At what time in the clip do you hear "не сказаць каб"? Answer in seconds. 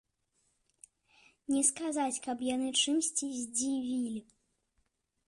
1.55-2.37